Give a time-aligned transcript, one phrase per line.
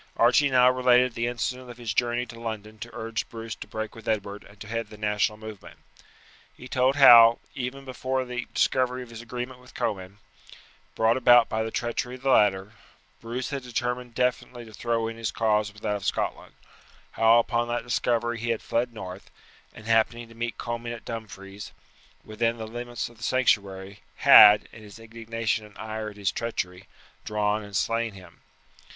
[0.17, 3.93] Archie now related the incident of his journey to London to urge Bruce to break
[3.93, 5.77] with Edward and to head the national movement.
[6.57, 10.17] He told how, even before the discovery of his agreement with Comyn,
[10.95, 12.71] brought about by the treachery of the latter,
[13.21, 16.55] Bruce had determined definitely to throw in his cause with that of Scotland;
[17.11, 19.29] how upon that discovery he had fled north,
[19.71, 21.71] and, happening to meet Comyn at Dumfries,
[22.25, 26.85] within the limits of the sanctuary, had, in his indignation and ire at his treachery,
[27.23, 28.41] drawn and slain him.